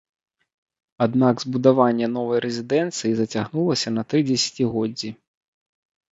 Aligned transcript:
Аднак 1.05 1.43
збудаванне 1.43 2.07
новай 2.15 2.39
рэзідэнцыі 2.47 3.11
зацягнулася 3.21 3.95
на 4.01 4.09
тры 4.09 4.19
дзесяцігоддзі. 4.33 5.09